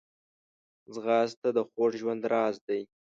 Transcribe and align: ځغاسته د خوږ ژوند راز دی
ځغاسته 0.93 1.49
د 1.57 1.59
خوږ 1.69 1.91
ژوند 2.01 2.23
راز 2.33 2.55
دی 2.67 2.81